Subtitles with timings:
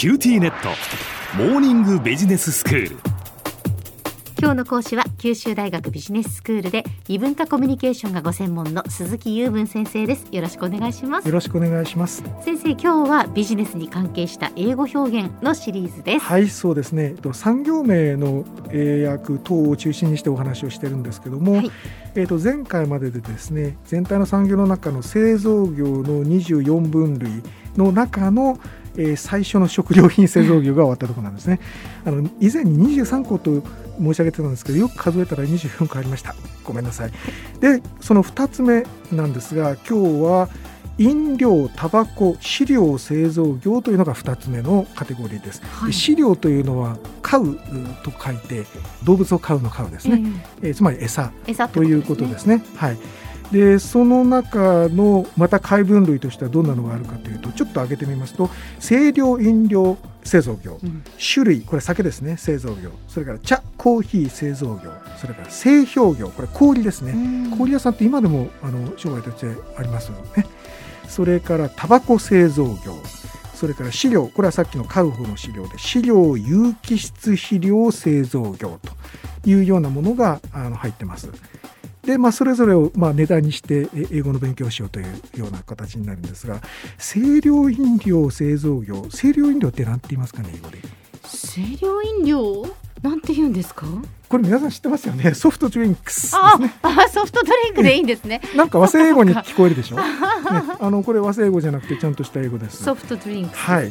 [0.00, 0.70] QTnet。
[1.36, 2.96] モーニングビジネススクール。
[4.40, 10.26] 今日の講師は九州大学ビジネススクールで異文化コミュニケーションがご専門の鈴木右文先生です。
[10.32, 11.28] よろしくお願いします。
[11.28, 12.24] よろしくお願いします。
[12.42, 16.24] 先生今日はビジネスに関係した英語表現のシリーズです。
[16.24, 17.16] はいそうですね。
[17.34, 21.70] 産業名の英訳等を中心にしてお話をしてるんですけども、はい、
[22.14, 27.42] えー、と前回まででですね全体の産業の中の製造業の24分類
[27.76, 28.58] の中の
[28.96, 31.60] えー、最初の食料品製造業が終わったところなんですね。
[32.04, 33.62] あの以前に23個と
[33.98, 36.34] 申し上げてたんですけどよく数えたら24個ありました
[36.64, 37.12] ごめんなさい。
[37.60, 40.48] でその2つ目なんですが今日は
[40.98, 45.62] 飲料、タバコ、飼料製造業というのが2つ目のカテゴリーです。
[45.64, 47.58] はい、飼料というのは飼う
[48.02, 48.66] と書いて
[49.04, 50.22] 動物を飼うの飼うですね、
[50.60, 51.32] えー、えー、つまり餌
[51.72, 52.62] ということですね。
[52.76, 52.98] はい
[53.52, 58.48] でその中のまた解分類としてはどんなのがあるかというとちょっと挙げてみますと
[58.80, 67.50] 清涼飲料製造業、うん、種類これ酒ですね製造業それから茶コーヒー製造業それから製氷業これ氷ですね。
[67.56, 70.46] 氷屋さんって今でもあの商売としてありますよね。
[71.08, 72.94] それからタバコ製造業
[73.54, 81.28] それから飼料これはさっきの飼う方の飼料で飼料有機質肥料製造業というようなものがあの入ってます。
[82.10, 85.06] で、まあ、それぞれをまあネタにして英語の勉強をしようという
[85.38, 86.60] ような形になるんですが
[86.98, 90.78] 清涼飲料製造業清涼飲料って何て言いますかね英語で。
[91.22, 92.66] 清涼飲料？
[93.02, 93.86] なんて言うんですか？
[94.28, 95.34] これ皆さん知ってますよね？
[95.34, 98.40] ソフトドリンクス、ね、あソフトドリンクでいいんですね。
[98.56, 100.02] なんか和製英語に聞こえるでしょ、 ね、
[100.80, 102.82] あのこれ和製英語じゃなくてちゃんとした英語です。
[102.82, 103.88] ソフトドリンク、ね、はい。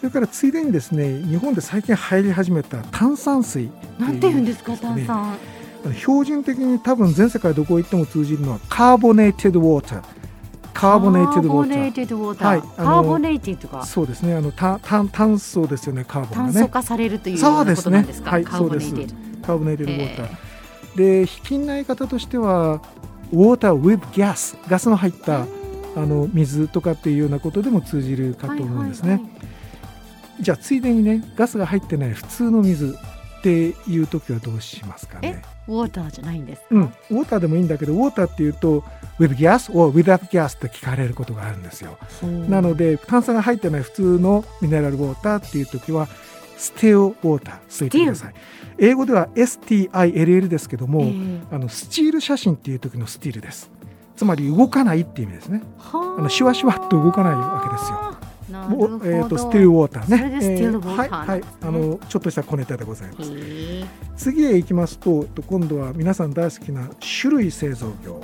[0.00, 5.36] それからついでにですね日本で最近入り始めた炭酸水なんて言うんですか炭酸？
[5.94, 10.20] 標準的に多分全世界どこ行っても通じるのはカーボネイテッドウォーター
[10.72, 12.48] カーボネイテッドウォーター。
[12.48, 13.84] はい、カーボネイテッドが。
[13.84, 14.34] そうですね。
[14.34, 16.04] あの炭炭炭素ですよね。
[16.06, 16.52] カーボンがね。
[16.54, 18.06] 炭素化されるというそうですね。
[18.24, 18.94] はい、そうです。
[19.42, 20.50] カーボネイテッドウォーター。
[20.96, 22.80] で、品な言い方としては、
[23.32, 25.46] ウォーター with gas ガスの入った
[25.96, 29.20] あの水とかっていうようなことでも通じるかと思うんですね。
[30.40, 32.96] じゃあついでにね、ガスが入ってない普通の水
[33.40, 35.42] っていう時はどうしますかね。
[35.66, 38.82] ウォーターじゃないんですうん、ウォーターでもいいんだけどウォーターっていうと
[39.18, 41.96] with gas or without gas って聞かれることがあるんですよ。
[42.48, 46.08] なので炭酸が入ってない普通のミネラルウォーターっていう時は
[46.58, 47.50] still water と
[47.80, 48.34] 言ってください。
[48.78, 53.70] 英語では STILL ですけども、えー、あのスチール写真っていう時のスティールです。
[54.16, 55.62] つまり動かないっていう意味ですね。
[55.92, 58.19] あのシュワシュワっと動かないわけですよ
[58.50, 60.38] えーと、スティルウォーターね。
[60.42, 63.32] えー、はい、はい、あのちょっとした小ネタでございます。
[64.16, 66.90] 次へ行きますと、今度は皆さん大好きな
[67.22, 68.22] 種類製造業、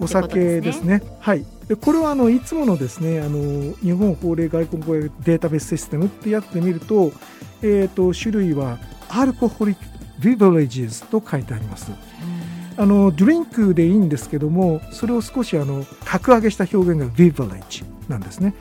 [0.00, 1.02] お酒、ですね。
[1.20, 1.44] はい。
[1.68, 7.12] でこれはあのいつものですね、あの日本法令外国語データベースシステムってやってみると、
[7.62, 9.84] えっ、ー、と種類はアルコホリック
[10.20, 11.90] ビブレージズと書いてあります。
[12.76, 18.54] あのドリンクでいいんですけどもそれを少しあの格上げした表現がビブレージなんですね。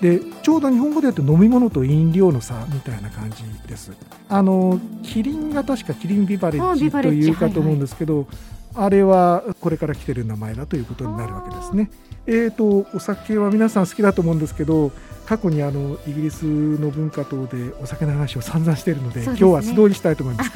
[0.00, 3.92] でちょうど日本語で言うと飲み物と飲料の差みたいな感じです
[4.28, 8.26] あのキリンが確かキリンビバレッジというかと思うんですけど
[8.74, 11.90] あれはこれから来てる名前だということになるわけですね
[12.26, 14.92] えーとお酒は皆さん好きだと思うんですけど
[15.30, 20.50] 過去にあのイギリスの文化等でお酒の話を散々しているので、ね、今日は素通りしたいと思います。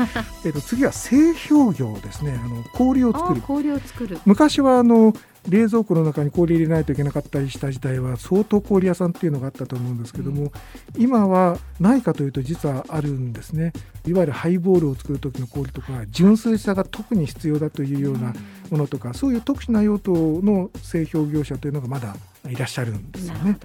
[0.44, 2.36] えっと次は製氷業ですね。
[2.44, 3.40] あの氷を作る。
[3.40, 4.18] 氷を作る。
[4.26, 5.14] 昔はあの
[5.48, 10.52] 冷蔵庫の中に氷入れないといけなかったりした時代は相当氷屋さんっていうのがあったと思うんですけども、
[10.96, 13.72] 今はないかというと実はあるんですね
[14.06, 18.32] いわゆるハイボールを作る時の氷とか純粋さが特に必要だというような
[18.70, 20.12] ものとか、そういう特殊な用途
[20.42, 22.16] の製氷業者というのがまだ
[22.48, 23.58] いらっしゃるんですよね。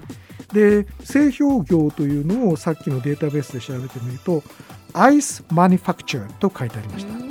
[0.53, 4.41] で製氷業というのをさっきのデータベースで調べてみると
[4.93, 7.28] アイスマニファクチャーと書いてありました。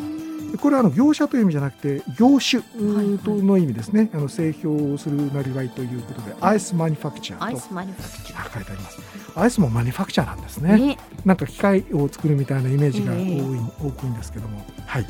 [0.57, 8.99] これはあの業者という意味じゃなくて業種の意味ですね、はいはい、あの製氷をするなりわいということで、アイスマニファクチャーと書いてあります。
[9.37, 14.65] アイスもマニファクチャーなんですね、なんか機械を作るみたいなイメージが多い,、多くいんですけども。
[14.87, 15.07] はい。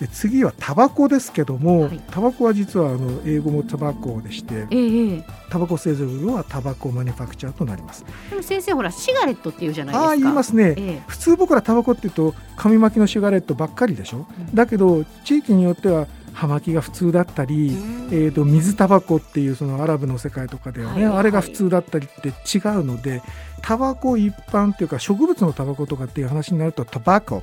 [0.00, 8.04] で次はタバコですけども、はい、タバコは実はあの英語もタバコでして、えー、タバコ製造業はタバコマニファクチャーとなります。
[8.30, 10.10] でも先生ほらシガレットっていうじゃないですか。
[10.12, 17.70] あ言いますね、えー、普通僕らタバコっていうと紙巻きのシガレットばっかりでしょ、うん、だけど地域によっては葉巻が普通だったり、
[18.12, 23.22] えーと、水タバコっていうそのアラブの世界とかではね、はいはい、あれが普通だったりって違うので
[23.60, 27.42] タバコ一般っていうか植物のタバコとかっていう話になるとタバコ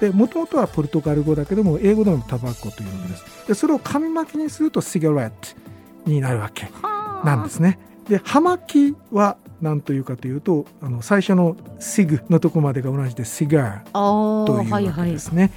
[0.00, 3.46] でもともとはポルトガル語だけども英語でもタバコというわけです。
[3.48, 5.36] でそれを紙巻きにするとシガレット
[6.04, 6.68] になるわけ
[7.24, 7.78] なんですね。
[8.08, 15.42] で葉巻は何というかというとあの最初の「シグ」のとこまでが同じで「シガー」というわけですね。
[15.42, 15.50] はいはい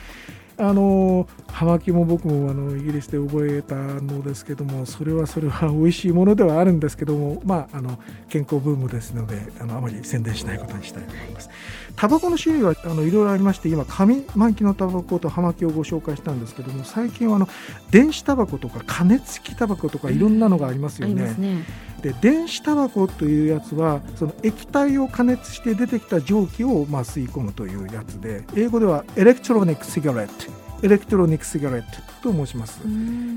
[0.60, 7.98] あの葉巻も僕もあのイギリスで覚えたのですけどもそれはそれは 美味しいものではあるんですけどもまああの
[8.28, 11.50] 健康ブームですのであのあまり宣伝しないことにしたいと思います。
[11.96, 17.50] タバコの種類はあのいろいろありまして今紙巻きのタバコと葉巻をご紹介したんですけども最近はあの
[17.92, 21.14] 電子タバコとか加熱式タバコとかいろんなのがありますよね。
[21.38, 21.64] うんね
[22.00, 32.80] で電子タバコというやつはその液体を加熱して出てきた蒸気をまあ吸い込むというやつで英語では electronic cigarette electronic cigarette と申します。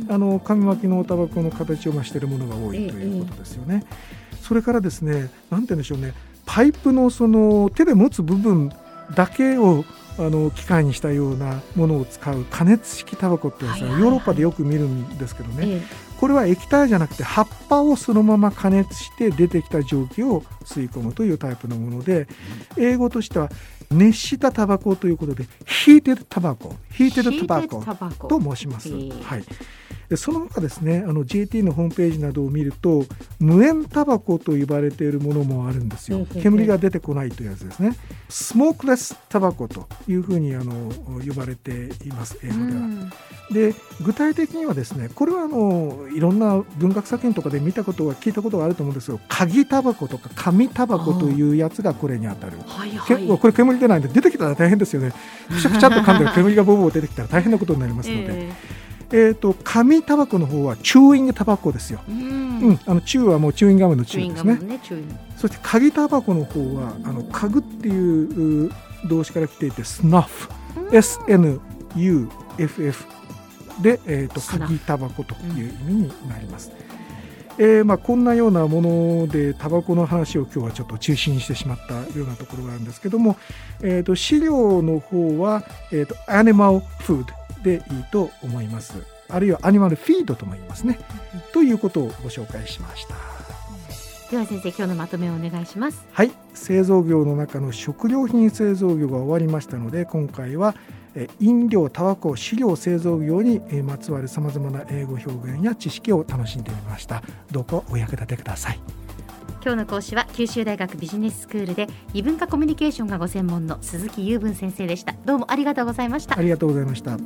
[0.08, 3.84] あの紙巻きのタバコの形をしているものが多いということですよね。
[3.84, 3.94] え
[4.34, 6.14] え、それからですね、なんて言うんでしょうね、
[6.46, 8.72] パイプのその手で持つ部分
[9.14, 9.84] だけを
[10.18, 15.82] あの機械にしたようなものを使う加熱式タバコっていうのはヨーロッパでよく見るんですけどね、
[16.20, 22.28] これは液体じゃなくて葉っぱをそのまま加熱して出てきた蒸気を吸い込むというタイプのもので
[22.76, 23.48] 英語としては
[23.90, 28.90] 熱したタバコということでヒーテルタバコヒーテルタバコと申します。
[28.90, 29.44] はい
[30.12, 33.06] でその他ですねあの JT のホームページなどを見ると
[33.38, 36.26] 無煙タバコと呼ばれているものもあるんですよ。
[36.42, 37.96] 煙が出てこないというやつですね。
[38.28, 40.92] スモークレスタバコというふうにあの
[41.26, 43.12] 呼ばれています英語では。
[43.52, 43.74] で
[44.04, 55.12] 具体的にはですねこれはあのいろんな文学作品とかで見たことは聞いたことがあると思うんですけど鍵タバコとか紙タバコというやつがこれに当たる、はいはい、これ煙出ないんで出てきたら大変ですよね。
[55.48, 58.26] くしゃくしゃっと噛んで煙がボーボー出てきたら大変なことになりますので。
[58.28, 58.81] えー
[59.12, 62.00] えーと、紙タバコの方はチューイングタバコですよ。
[62.08, 64.56] うん、うん、あのチューはもうチューインガムのチューですね。
[64.56, 64.80] ね
[65.36, 68.72] そして鍵タバコの方はあの嗅ぐっていう
[69.08, 70.48] 動詞から来ていてスナフ、
[70.92, 71.60] S N
[71.94, 72.28] U
[72.58, 73.04] F F
[73.82, 76.72] でえっ、ー、と鍵タバコという意味になります。
[77.58, 83.36] うん、えー、まあ、こんなようなものでタバコの話を今日はちょっと中心にしてしまったようなところがあるんですけども、
[83.82, 88.94] えーと、資料の方は、えーと、アニマルフードでいいと思います。
[89.28, 90.98] あるいはアニマルフィードとも言いますね。
[91.52, 93.14] ということをご紹介しました。
[94.32, 100.74] では先生今日のまとめをお願いしますはい製造業の中の食料品製造業が終わりましたので今回は
[101.38, 109.01] 飲料タバコ飼料製造業にまつわるさまざまな英語表現や知識を楽しんでみましたどうかお役立てください
[109.64, 115.14] 今日の講師は九州大学ビジネススクールで異文化コミュニケーションがご専門の鈴木雄文先生でした。
[115.24, 116.36] どうもありがとうございました。
[116.36, 117.16] ありがとうございました。
[117.16, 117.22] キ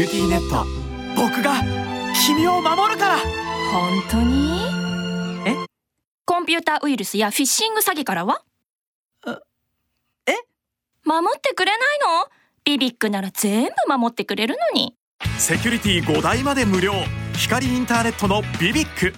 [0.00, 0.64] QTnet
[1.14, 1.60] 僕が
[2.26, 3.18] 君を守るから。
[3.70, 4.83] 本当に？
[6.34, 8.42] コンピューターウイルスやフィッシング詐欺からは？
[9.24, 10.32] え？
[11.04, 12.28] 守ってくれないの？
[12.64, 14.96] BBIQ なら全部守ってくれるのに。
[15.38, 16.92] セキュリティ5台まで無料。
[17.36, 19.14] 光インターネットの BBIQ